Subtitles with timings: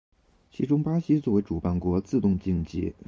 [0.51, 2.95] 其中巴西作为主办国自动晋级。